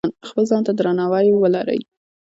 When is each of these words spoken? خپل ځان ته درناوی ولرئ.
خپل 0.27 0.43
ځان 0.49 0.61
ته 0.67 0.71
درناوی 0.77 1.27
ولرئ. 1.33 1.79